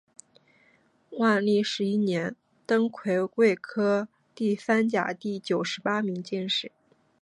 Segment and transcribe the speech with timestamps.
[1.11, 6.71] 万历十一年登癸未科第三甲第九十八名进士。